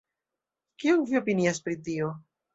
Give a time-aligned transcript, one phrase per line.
[0.83, 2.11] Kion vi opinias pri tio?